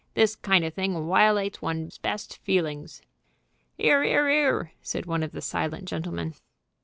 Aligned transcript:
This 0.15 0.35
kind 0.35 0.65
of 0.65 0.73
thing 0.73 0.93
wiolates 1.05 1.61
one's 1.61 1.99
best 1.99 2.39
feelings." 2.39 3.03
"'Ear, 3.77 4.03
'ear, 4.03 4.29
'ear!" 4.29 4.71
said 4.81 5.05
one 5.05 5.21
of 5.21 5.31
the 5.31 5.41
silent 5.43 5.85
gentlemen. 5.85 6.33